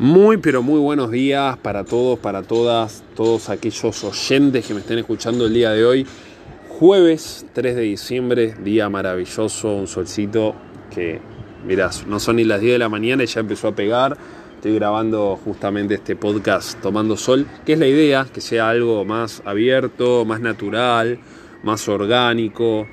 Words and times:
Muy, 0.00 0.38
pero 0.38 0.62
muy 0.62 0.80
buenos 0.80 1.10
días 1.10 1.58
para 1.58 1.84
todos, 1.84 2.18
para 2.18 2.42
todas, 2.42 3.04
todos 3.14 3.50
aquellos 3.50 4.02
oyentes 4.02 4.66
que 4.66 4.72
me 4.72 4.80
estén 4.80 4.98
escuchando 4.98 5.44
el 5.44 5.52
día 5.52 5.72
de 5.72 5.84
hoy. 5.84 6.06
Jueves 6.70 7.44
3 7.52 7.76
de 7.76 7.82
diciembre, 7.82 8.54
día 8.64 8.88
maravilloso, 8.88 9.74
un 9.74 9.86
solcito 9.86 10.54
que, 10.90 11.20
mirás, 11.66 12.06
no 12.06 12.18
son 12.18 12.36
ni 12.36 12.44
las 12.44 12.62
10 12.62 12.72
de 12.72 12.78
la 12.78 12.88
mañana 12.88 13.24
y 13.24 13.26
ya 13.26 13.40
empezó 13.40 13.68
a 13.68 13.74
pegar. 13.74 14.16
Estoy 14.54 14.74
grabando 14.76 15.38
justamente 15.44 15.96
este 15.96 16.16
podcast 16.16 16.80
tomando 16.80 17.18
sol, 17.18 17.46
que 17.66 17.74
es 17.74 17.78
la 17.78 17.86
idea, 17.86 18.26
que 18.32 18.40
sea 18.40 18.70
algo 18.70 19.04
más 19.04 19.42
abierto, 19.44 20.24
más 20.24 20.40
natural, 20.40 21.18
más 21.62 21.88
orgánico, 21.88 22.86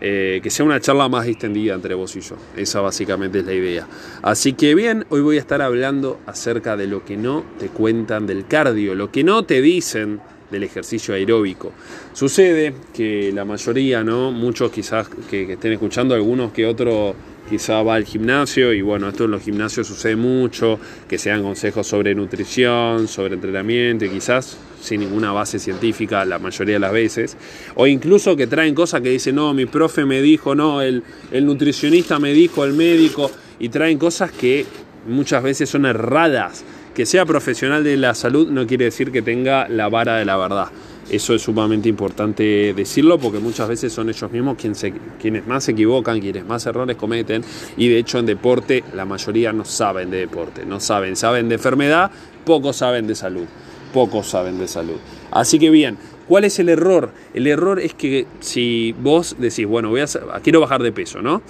eh, 0.00 0.40
que 0.42 0.50
sea 0.50 0.66
una 0.66 0.80
charla 0.80 1.08
más 1.08 1.26
distendida 1.26 1.74
entre 1.74 1.94
vos 1.94 2.14
y 2.16 2.20
yo. 2.20 2.36
Esa 2.56 2.80
básicamente 2.80 3.40
es 3.40 3.46
la 3.46 3.54
idea. 3.54 3.86
Así 4.22 4.54
que 4.54 4.74
bien, 4.74 5.06
hoy 5.10 5.20
voy 5.20 5.36
a 5.36 5.40
estar 5.40 5.62
hablando 5.62 6.20
acerca 6.26 6.76
de 6.76 6.86
lo 6.86 7.04
que 7.04 7.16
no 7.16 7.44
te 7.58 7.68
cuentan 7.68 8.26
del 8.26 8.46
cardio, 8.46 8.94
lo 8.94 9.10
que 9.10 9.22
no 9.24 9.44
te 9.44 9.60
dicen 9.60 10.20
del 10.50 10.64
ejercicio 10.64 11.14
aeróbico. 11.14 11.72
Sucede 12.12 12.74
que 12.92 13.32
la 13.32 13.44
mayoría, 13.44 14.04
¿no? 14.04 14.32
Muchos 14.32 14.70
quizás 14.70 15.08
que, 15.08 15.46
que 15.46 15.52
estén 15.54 15.72
escuchando, 15.72 16.14
algunos 16.14 16.52
que 16.52 16.66
otros 16.66 17.14
quizá 17.48 17.82
va 17.82 17.94
al 17.94 18.04
gimnasio 18.04 18.72
y 18.72 18.82
bueno, 18.82 19.08
esto 19.08 19.24
en 19.24 19.32
los 19.32 19.42
gimnasios 19.42 19.86
sucede 19.86 20.16
mucho, 20.16 20.78
que 21.08 21.18
se 21.18 21.30
dan 21.30 21.42
consejos 21.42 21.86
sobre 21.86 22.14
nutrición, 22.14 23.08
sobre 23.08 23.34
entrenamiento 23.34 24.04
y 24.04 24.10
quizás 24.10 24.56
sin 24.80 25.00
ninguna 25.00 25.32
base 25.32 25.58
científica 25.58 26.24
la 26.24 26.38
mayoría 26.38 26.74
de 26.74 26.80
las 26.80 26.92
veces, 26.92 27.36
o 27.74 27.86
incluso 27.86 28.36
que 28.36 28.46
traen 28.46 28.74
cosas 28.74 29.00
que 29.00 29.10
dicen, 29.10 29.36
no, 29.36 29.54
mi 29.54 29.66
profe 29.66 30.04
me 30.04 30.20
dijo, 30.20 30.54
no, 30.54 30.82
el, 30.82 31.02
el 31.30 31.46
nutricionista 31.46 32.18
me 32.18 32.32
dijo, 32.32 32.64
el 32.64 32.72
médico, 32.72 33.30
y 33.58 33.68
traen 33.68 33.98
cosas 33.98 34.32
que 34.32 34.66
muchas 35.06 35.42
veces 35.42 35.70
son 35.70 35.86
erradas. 35.86 36.64
Que 36.94 37.06
sea 37.06 37.24
profesional 37.24 37.84
de 37.84 37.96
la 37.96 38.14
salud 38.14 38.50
no 38.50 38.66
quiere 38.66 38.84
decir 38.86 39.12
que 39.12 39.22
tenga 39.22 39.66
la 39.68 39.88
vara 39.88 40.16
de 40.16 40.26
la 40.26 40.36
verdad. 40.36 40.66
Eso 41.10 41.34
es 41.34 41.42
sumamente 41.42 41.88
importante 41.88 42.72
decirlo 42.74 43.18
porque 43.18 43.38
muchas 43.38 43.68
veces 43.68 43.92
son 43.92 44.08
ellos 44.08 44.30
mismos 44.30 44.56
quienes, 44.56 45.46
más 45.46 45.64
se 45.64 45.72
equivocan, 45.72 46.20
quienes 46.20 46.46
más 46.46 46.64
errores 46.66 46.96
cometen 46.96 47.42
y 47.76 47.88
de 47.88 47.98
hecho 47.98 48.18
en 48.18 48.26
deporte 48.26 48.84
la 48.94 49.04
mayoría 49.04 49.52
no 49.52 49.64
saben 49.64 50.10
de 50.10 50.18
deporte, 50.18 50.64
no 50.64 50.80
saben, 50.80 51.16
saben 51.16 51.48
de 51.48 51.56
enfermedad, 51.56 52.10
pocos 52.44 52.76
saben 52.76 53.06
de 53.06 53.14
salud, 53.14 53.44
pocos 53.92 54.28
saben 54.28 54.58
de 54.58 54.68
salud. 54.68 54.96
Así 55.32 55.58
que 55.58 55.70
bien, 55.70 55.98
¿cuál 56.28 56.44
es 56.44 56.58
el 56.58 56.68
error? 56.68 57.10
El 57.34 57.46
error 57.46 57.80
es 57.80 57.94
que 57.94 58.26
si 58.40 58.92
vos 58.92 59.36
decís, 59.38 59.66
bueno, 59.66 59.90
voy 59.90 60.00
a, 60.00 60.06
quiero 60.42 60.60
bajar 60.60 60.82
de 60.82 60.92
peso, 60.92 61.20
¿no? 61.20 61.42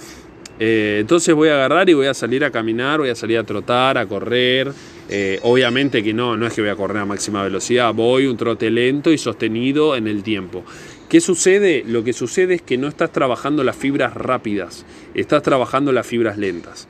Eh, 0.59 0.97
entonces 1.01 1.33
voy 1.33 1.49
a 1.49 1.55
agarrar 1.55 1.89
y 1.89 1.93
voy 1.93 2.07
a 2.07 2.13
salir 2.13 2.43
a 2.43 2.51
caminar, 2.51 2.99
voy 2.99 3.09
a 3.09 3.15
salir 3.15 3.37
a 3.37 3.43
trotar, 3.43 3.97
a 3.97 4.05
correr, 4.05 4.71
eh, 5.09 5.39
obviamente 5.43 6.03
que 6.03 6.13
no, 6.13 6.37
no 6.37 6.45
es 6.45 6.53
que 6.53 6.61
voy 6.61 6.69
a 6.69 6.75
correr 6.75 6.97
a 6.97 7.05
máxima 7.05 7.43
velocidad, 7.43 7.93
voy 7.93 8.27
un 8.27 8.37
trote 8.37 8.69
lento 8.69 9.11
y 9.11 9.17
sostenido 9.17 9.95
en 9.95 10.07
el 10.07 10.23
tiempo. 10.23 10.63
¿Qué 11.09 11.21
sucede? 11.21 11.83
Lo 11.85 12.03
que 12.03 12.13
sucede 12.13 12.55
es 12.55 12.61
que 12.61 12.77
no 12.77 12.87
estás 12.87 13.11
trabajando 13.11 13.63
las 13.63 13.75
fibras 13.75 14.13
rápidas, 14.13 14.85
estás 15.13 15.43
trabajando 15.43 15.91
las 15.91 16.07
fibras 16.07 16.37
lentas. 16.37 16.87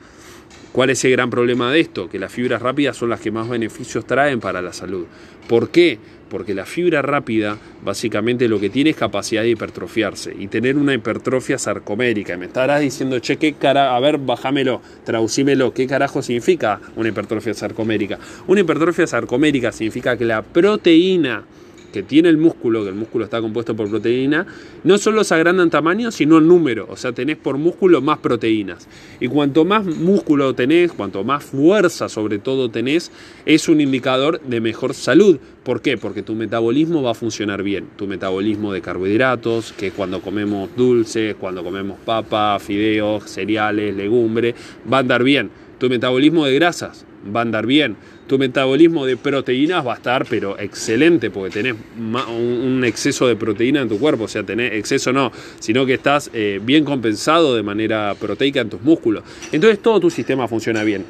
¿Cuál 0.74 0.90
es 0.90 1.04
el 1.04 1.12
gran 1.12 1.30
problema 1.30 1.70
de 1.70 1.78
esto? 1.78 2.08
Que 2.08 2.18
las 2.18 2.32
fibras 2.32 2.60
rápidas 2.60 2.96
son 2.96 3.08
las 3.08 3.20
que 3.20 3.30
más 3.30 3.48
beneficios 3.48 4.04
traen 4.08 4.40
para 4.40 4.60
la 4.60 4.72
salud. 4.72 5.06
¿Por 5.46 5.68
qué? 5.68 6.00
Porque 6.28 6.52
la 6.52 6.66
fibra 6.66 7.00
rápida 7.00 7.58
básicamente 7.84 8.48
lo 8.48 8.58
que 8.58 8.70
tiene 8.70 8.90
es 8.90 8.96
capacidad 8.96 9.42
de 9.42 9.50
hipertrofiarse 9.50 10.34
y 10.36 10.48
tener 10.48 10.76
una 10.76 10.92
hipertrofia 10.92 11.58
sarcomérica. 11.58 12.36
Me 12.36 12.46
estarás 12.46 12.80
diciendo, 12.80 13.20
che, 13.20 13.36
¿qué 13.36 13.52
cara? 13.52 13.94
A 13.94 14.00
ver, 14.00 14.18
bájamelo, 14.18 14.82
traducímelo. 15.04 15.72
¿Qué 15.72 15.86
carajo 15.86 16.22
significa 16.22 16.80
una 16.96 17.10
hipertrofia 17.10 17.54
sarcomérica? 17.54 18.18
Una 18.48 18.62
hipertrofia 18.62 19.06
sarcomérica 19.06 19.70
significa 19.70 20.16
que 20.16 20.24
la 20.24 20.42
proteína 20.42 21.44
que 21.94 22.02
tiene 22.02 22.28
el 22.28 22.38
músculo, 22.38 22.82
que 22.82 22.88
el 22.88 22.96
músculo 22.96 23.24
está 23.24 23.40
compuesto 23.40 23.76
por 23.76 23.88
proteína, 23.88 24.44
no 24.82 24.98
solo 24.98 25.22
se 25.22 25.32
agrandan 25.36 25.70
tamaño, 25.70 26.10
sino 26.10 26.38
en 26.38 26.48
número. 26.48 26.88
O 26.90 26.96
sea, 26.96 27.12
tenés 27.12 27.36
por 27.36 27.56
músculo 27.56 28.00
más 28.00 28.18
proteínas. 28.18 28.88
Y 29.20 29.28
cuanto 29.28 29.64
más 29.64 29.86
músculo 29.86 30.52
tenés, 30.56 30.90
cuanto 30.90 31.22
más 31.22 31.44
fuerza 31.44 32.08
sobre 32.08 32.40
todo 32.40 32.68
tenés, 32.68 33.12
es 33.46 33.68
un 33.68 33.80
indicador 33.80 34.40
de 34.40 34.60
mejor 34.60 34.92
salud. 34.92 35.38
¿Por 35.62 35.82
qué? 35.82 35.96
Porque 35.96 36.24
tu 36.24 36.34
metabolismo 36.34 37.00
va 37.00 37.12
a 37.12 37.14
funcionar 37.14 37.62
bien. 37.62 37.86
Tu 37.96 38.08
metabolismo 38.08 38.72
de 38.72 38.80
carbohidratos, 38.80 39.72
que 39.72 39.92
cuando 39.92 40.20
comemos 40.20 40.70
dulces, 40.76 41.36
cuando 41.36 41.62
comemos 41.62 41.96
papa, 42.04 42.58
fideos, 42.58 43.30
cereales, 43.30 43.94
legumbres, 43.94 44.56
va 44.92 44.96
a 44.96 45.00
andar 45.00 45.22
bien. 45.22 45.48
Tu 45.78 45.88
metabolismo 45.88 46.44
de 46.44 46.54
grasas 46.56 47.06
va 47.24 47.40
a 47.40 47.42
andar 47.42 47.66
bien 47.66 47.96
tu 48.26 48.38
metabolismo 48.38 49.04
de 49.04 49.16
proteínas 49.16 49.86
va 49.86 49.92
a 49.92 49.96
estar, 49.96 50.26
pero 50.26 50.58
excelente, 50.58 51.30
porque 51.30 51.50
tenés 51.50 51.74
un 51.98 52.82
exceso 52.84 53.26
de 53.26 53.36
proteína 53.36 53.82
en 53.82 53.88
tu 53.88 53.98
cuerpo, 53.98 54.24
o 54.24 54.28
sea, 54.28 54.42
tenés 54.42 54.72
exceso 54.72 55.12
no, 55.12 55.30
sino 55.60 55.84
que 55.84 55.94
estás 55.94 56.30
eh, 56.32 56.60
bien 56.62 56.84
compensado 56.84 57.54
de 57.54 57.62
manera 57.62 58.14
proteica 58.18 58.60
en 58.60 58.70
tus 58.70 58.80
músculos. 58.82 59.24
Entonces 59.52 59.80
todo 59.80 60.00
tu 60.00 60.10
sistema 60.10 60.48
funciona 60.48 60.82
bien. 60.84 61.04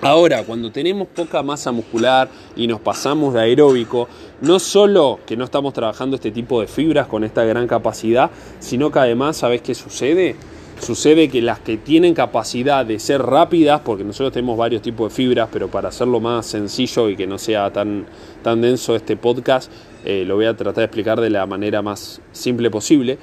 Ahora, 0.00 0.42
cuando 0.42 0.72
tenemos 0.72 1.06
poca 1.06 1.44
masa 1.44 1.70
muscular 1.70 2.28
y 2.56 2.66
nos 2.66 2.80
pasamos 2.80 3.34
de 3.34 3.40
aeróbico, 3.40 4.08
no 4.40 4.58
solo 4.58 5.20
que 5.24 5.36
no 5.36 5.44
estamos 5.44 5.72
trabajando 5.72 6.16
este 6.16 6.32
tipo 6.32 6.60
de 6.60 6.66
fibras 6.66 7.06
con 7.06 7.22
esta 7.22 7.44
gran 7.44 7.68
capacidad, 7.68 8.32
sino 8.58 8.90
que 8.90 8.98
además, 8.98 9.36
¿sabes 9.36 9.62
qué 9.62 9.76
sucede? 9.76 10.34
Sucede 10.82 11.28
que 11.28 11.40
las 11.40 11.60
que 11.60 11.76
tienen 11.76 12.12
capacidad 12.12 12.84
de 12.84 12.98
ser 12.98 13.22
rápidas, 13.22 13.82
porque 13.84 14.02
nosotros 14.02 14.32
tenemos 14.32 14.58
varios 14.58 14.82
tipos 14.82 15.12
de 15.12 15.14
fibras, 15.14 15.48
pero 15.52 15.68
para 15.68 15.90
hacerlo 15.90 16.18
más 16.18 16.44
sencillo 16.44 17.08
y 17.08 17.14
que 17.14 17.24
no 17.24 17.38
sea 17.38 17.72
tan, 17.72 18.04
tan 18.42 18.60
denso 18.60 18.96
este 18.96 19.16
podcast, 19.16 19.70
eh, 20.04 20.24
lo 20.26 20.34
voy 20.34 20.46
a 20.46 20.56
tratar 20.56 20.78
de 20.80 20.84
explicar 20.86 21.20
de 21.20 21.30
la 21.30 21.46
manera 21.46 21.82
más 21.82 22.20
simple 22.32 22.68
posible. 22.68 23.16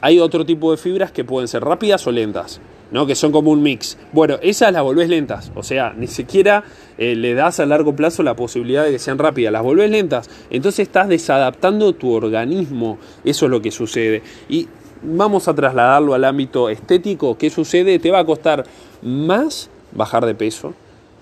Hay 0.00 0.18
otro 0.18 0.46
tipo 0.46 0.70
de 0.70 0.78
fibras 0.78 1.12
que 1.12 1.24
pueden 1.24 1.46
ser 1.46 1.62
rápidas 1.62 2.06
o 2.06 2.10
lentas, 2.10 2.58
¿no? 2.90 3.06
que 3.06 3.14
son 3.14 3.32
como 3.32 3.50
un 3.50 3.62
mix. 3.62 3.98
Bueno, 4.14 4.38
esas 4.40 4.72
las 4.72 4.82
volvés 4.82 5.10
lentas, 5.10 5.52
o 5.54 5.62
sea, 5.62 5.92
ni 5.94 6.06
siquiera 6.06 6.64
eh, 6.96 7.14
le 7.14 7.34
das 7.34 7.60
a 7.60 7.66
largo 7.66 7.94
plazo 7.94 8.22
la 8.22 8.34
posibilidad 8.34 8.84
de 8.84 8.92
que 8.92 8.98
sean 8.98 9.18
rápidas, 9.18 9.52
las 9.52 9.62
volvés 9.62 9.90
lentas. 9.90 10.30
Entonces 10.48 10.88
estás 10.88 11.08
desadaptando 11.08 11.92
tu 11.92 12.14
organismo, 12.14 12.98
eso 13.26 13.44
es 13.44 13.50
lo 13.50 13.60
que 13.60 13.72
sucede. 13.72 14.22
Y 14.48 14.68
vamos 15.02 15.48
a 15.48 15.54
trasladarlo 15.54 16.14
al 16.14 16.24
ámbito 16.24 16.68
estético, 16.68 17.36
¿qué 17.38 17.50
sucede? 17.50 17.98
Te 17.98 18.10
va 18.10 18.20
a 18.20 18.24
costar 18.24 18.64
más 19.02 19.70
bajar 19.92 20.26
de 20.26 20.34
peso. 20.34 20.74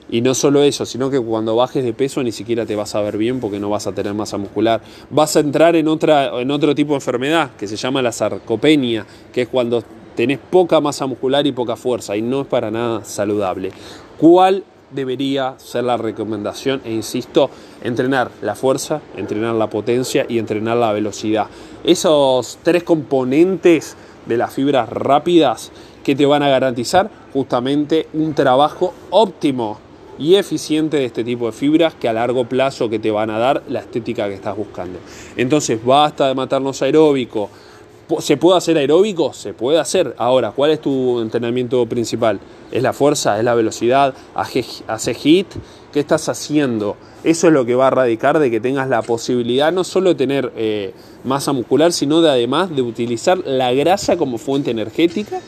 Y 0.08 0.20
no 0.20 0.34
solo 0.34 0.62
eso, 0.62 0.86
sino 0.86 1.10
que 1.10 1.20
cuando 1.20 1.56
bajes 1.56 1.82
de 1.82 1.92
peso 1.92 2.22
ni 2.22 2.30
siquiera 2.30 2.64
te 2.64 2.76
vas 2.76 2.94
a 2.94 3.00
ver 3.00 3.18
bien 3.18 3.40
porque 3.40 3.58
no 3.58 3.70
vas 3.70 3.88
a 3.88 3.92
tener 3.92 4.14
masa 4.14 4.38
muscular. 4.38 4.80
Vas 5.10 5.34
a 5.36 5.40
entrar 5.40 5.74
en, 5.74 5.88
otra, 5.88 6.40
en 6.40 6.50
otro 6.52 6.76
tipo 6.76 6.90
de 6.90 6.96
enfermedad 6.96 7.50
que 7.58 7.66
se 7.66 7.74
llama 7.74 8.02
la 8.02 8.12
sarcopenia, 8.12 9.04
que 9.32 9.42
es 9.42 9.48
cuando 9.48 9.82
tenés 10.14 10.38
poca 10.38 10.80
masa 10.80 11.06
muscular 11.06 11.44
y 11.46 11.52
poca 11.52 11.74
fuerza 11.74 12.16
y 12.16 12.22
no 12.22 12.42
es 12.42 12.46
para 12.46 12.70
nada 12.70 13.04
saludable. 13.04 13.72
¿Cuál 14.18 14.62
debería 14.90 15.54
ser 15.58 15.84
la 15.84 15.96
recomendación 15.96 16.80
e 16.84 16.92
insisto, 16.92 17.50
entrenar 17.82 18.30
la 18.42 18.54
fuerza, 18.54 19.00
entrenar 19.16 19.54
la 19.54 19.68
potencia 19.68 20.26
y 20.28 20.38
entrenar 20.38 20.76
la 20.76 20.92
velocidad. 20.92 21.46
Esos 21.84 22.58
tres 22.62 22.82
componentes 22.82 23.96
de 24.26 24.36
las 24.36 24.52
fibras 24.52 24.88
rápidas 24.88 25.70
que 26.04 26.14
te 26.14 26.26
van 26.26 26.42
a 26.42 26.48
garantizar 26.48 27.10
justamente 27.32 28.08
un 28.12 28.34
trabajo 28.34 28.94
óptimo 29.10 29.78
y 30.18 30.36
eficiente 30.36 30.96
de 30.96 31.04
este 31.04 31.24
tipo 31.24 31.46
de 31.46 31.52
fibras 31.52 31.94
que 31.94 32.08
a 32.08 32.12
largo 32.12 32.44
plazo 32.44 32.88
que 32.88 32.98
te 32.98 33.10
van 33.10 33.30
a 33.30 33.38
dar 33.38 33.62
la 33.68 33.80
estética 33.80 34.28
que 34.28 34.34
estás 34.34 34.56
buscando. 34.56 34.98
Entonces 35.36 35.84
basta 35.84 36.28
de 36.28 36.34
matarnos 36.34 36.80
aeróbico, 36.82 37.50
¿Se 38.20 38.36
puede 38.36 38.58
hacer 38.58 38.78
aeróbico? 38.78 39.32
Se 39.32 39.52
puede 39.52 39.80
hacer. 39.80 40.14
Ahora, 40.18 40.52
¿cuál 40.52 40.70
es 40.70 40.80
tu 40.80 41.20
entrenamiento 41.20 41.84
principal? 41.86 42.38
¿Es 42.70 42.82
la 42.82 42.92
fuerza? 42.92 43.36
¿Es 43.38 43.44
la 43.44 43.54
velocidad? 43.54 44.14
¿Haces 44.34 45.16
hit? 45.16 45.48
¿Qué 45.92 46.00
estás 46.00 46.28
haciendo? 46.28 46.96
Eso 47.24 47.48
es 47.48 47.52
lo 47.52 47.64
que 47.64 47.74
va 47.74 47.88
a 47.88 47.90
radicar 47.90 48.38
de 48.38 48.50
que 48.50 48.60
tengas 48.60 48.88
la 48.88 49.02
posibilidad 49.02 49.72
no 49.72 49.82
solo 49.82 50.10
de 50.10 50.14
tener 50.14 50.52
eh, 50.56 50.92
masa 51.24 51.52
muscular, 51.52 51.92
sino 51.92 52.20
de 52.20 52.30
además 52.30 52.74
de 52.74 52.82
utilizar 52.82 53.38
la 53.38 53.72
grasa 53.72 54.16
como 54.16 54.38
fuente 54.38 54.70
energética. 54.70 55.40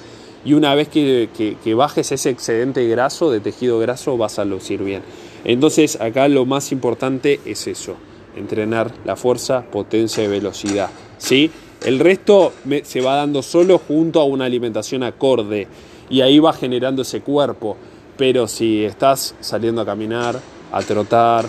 Y 0.45 0.55
una 0.55 0.75
vez 0.75 0.89
que, 0.89 1.29
que 1.63 1.75
bajes 1.75 2.11
ese 2.11 2.31
excedente 2.31 2.87
graso, 2.89 3.31
de 3.31 3.39
tejido 3.41 3.79
graso, 3.79 4.17
vas 4.17 4.39
a 4.39 4.45
lucir 4.45 4.83
bien. 4.83 5.03
Entonces, 5.45 6.01
acá 6.01 6.27
lo 6.27 6.45
más 6.47 6.73
importante 6.73 7.41
es 7.45 7.69
eso: 7.69 7.95
entrenar 8.37 8.91
la 9.05 9.15
fuerza, 9.15 9.63
potencia 9.71 10.25
y 10.25 10.27
velocidad. 10.29 10.91
¿Sí? 11.19 11.51
El 11.85 11.99
resto 12.01 12.53
se 12.83 13.01
va 13.01 13.17
dando 13.17 13.43
solo 13.43 13.79
junto 13.79 14.21
a 14.21 14.25
una 14.25 14.47
alimentación 14.47 15.03
acorde 15.03 15.69
y 16.11 16.21
ahí 16.21 16.39
va 16.39 16.53
generando 16.53 17.03
ese 17.03 17.21
cuerpo. 17.21 17.77
Pero 18.17 18.49
si 18.49 18.85
estás 18.85 19.37
saliendo 19.41 19.81
a 19.81 19.87
caminar, 19.87 20.41
a 20.73 20.83
trotar, 20.83 21.47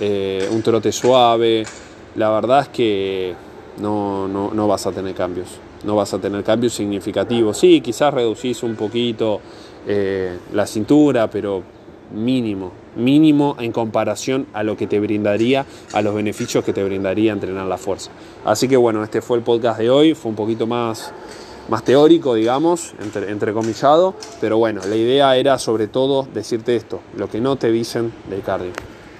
eh, 0.00 0.48
un 0.50 0.62
trote 0.62 0.92
suave, 0.92 1.64
la 2.16 2.30
verdad 2.30 2.62
es 2.62 2.68
que 2.68 3.34
no, 3.78 4.28
no, 4.28 4.68
vas 4.68 4.86
a 4.86 4.92
tener 4.92 5.14
cambios. 5.14 5.48
No 5.84 5.96
vas 5.96 6.12
a 6.14 6.18
tener 6.18 6.42
cambios 6.42 6.74
significativos. 6.74 7.58
Sí, 7.58 7.80
quizás 7.80 8.12
reducís 8.12 8.62
un 8.62 8.76
poquito 8.76 9.40
eh, 9.86 10.38
la 10.52 10.66
cintura, 10.66 11.28
pero 11.30 11.62
mínimo, 12.12 12.72
mínimo 12.96 13.56
en 13.58 13.72
comparación 13.72 14.46
a 14.52 14.62
lo 14.62 14.76
que 14.76 14.86
te 14.86 15.00
brindaría, 15.00 15.66
a 15.92 16.02
los 16.02 16.14
beneficios 16.14 16.64
que 16.64 16.72
te 16.72 16.84
brindaría 16.84 17.32
entrenar 17.32 17.66
la 17.66 17.78
fuerza. 17.78 18.10
Así 18.44 18.68
que 18.68 18.76
bueno, 18.76 19.02
este 19.02 19.20
fue 19.20 19.38
el 19.38 19.42
podcast 19.42 19.78
de 19.78 19.90
hoy, 19.90 20.14
fue 20.14 20.30
un 20.30 20.36
poquito 20.36 20.66
más, 20.66 21.12
más 21.68 21.84
teórico, 21.84 22.34
digamos, 22.34 22.94
entre, 23.02 23.30
entrecomillado, 23.30 24.14
pero 24.40 24.58
bueno, 24.58 24.80
la 24.88 24.96
idea 24.96 25.36
era 25.36 25.58
sobre 25.58 25.86
todo 25.86 26.26
decirte 26.34 26.76
esto, 26.76 27.00
lo 27.16 27.28
que 27.28 27.40
no 27.40 27.56
te 27.56 27.70
dicen 27.70 28.12
del 28.28 28.42
cardio. 28.42 28.72